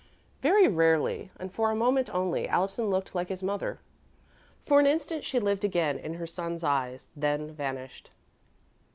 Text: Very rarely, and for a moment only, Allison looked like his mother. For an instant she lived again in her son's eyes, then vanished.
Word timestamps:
Very 0.41 0.67
rarely, 0.67 1.29
and 1.39 1.53
for 1.53 1.69
a 1.69 1.75
moment 1.75 2.11
only, 2.11 2.47
Allison 2.47 2.89
looked 2.89 3.13
like 3.13 3.29
his 3.29 3.43
mother. 3.43 3.79
For 4.65 4.79
an 4.79 4.87
instant 4.87 5.23
she 5.23 5.39
lived 5.39 5.63
again 5.63 5.99
in 5.99 6.15
her 6.15 6.25
son's 6.25 6.63
eyes, 6.63 7.09
then 7.15 7.51
vanished. 7.53 8.09